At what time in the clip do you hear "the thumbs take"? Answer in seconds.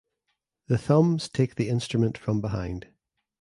0.65-1.53